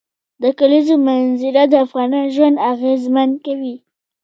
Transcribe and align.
د 0.41 0.43
کلیزو 0.59 0.95
منظره 1.07 1.63
د 1.67 1.73
افغانانو 1.85 2.33
ژوند 2.35 2.57
اغېزمن 2.71 3.29
کوي. 3.45 3.75